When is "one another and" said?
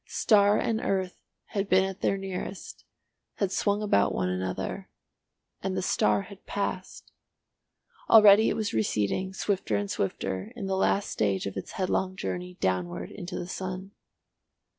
4.15-5.77